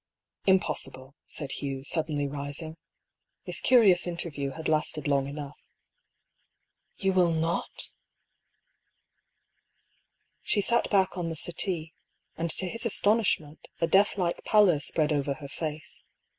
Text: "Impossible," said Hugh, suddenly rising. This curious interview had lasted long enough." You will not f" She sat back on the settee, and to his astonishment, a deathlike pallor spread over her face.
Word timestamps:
"Impossible," 0.47 1.13
said 1.27 1.51
Hugh, 1.51 1.83
suddenly 1.83 2.27
rising. 2.27 2.75
This 3.45 3.61
curious 3.61 4.07
interview 4.07 4.49
had 4.49 4.67
lasted 4.67 5.07
long 5.07 5.27
enough." 5.27 5.59
You 6.97 7.13
will 7.13 7.29
not 7.31 7.69
f" 7.77 7.85
She 10.41 10.59
sat 10.61 10.89
back 10.89 11.17
on 11.19 11.27
the 11.27 11.35
settee, 11.35 11.93
and 12.35 12.49
to 12.49 12.65
his 12.67 12.83
astonishment, 12.83 13.67
a 13.79 13.85
deathlike 13.85 14.43
pallor 14.43 14.79
spread 14.79 15.13
over 15.13 15.35
her 15.35 15.47
face. 15.47 16.03